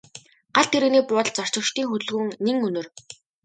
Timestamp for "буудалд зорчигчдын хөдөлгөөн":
1.07-2.29